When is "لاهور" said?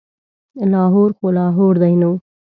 0.71-1.09, 1.37-1.73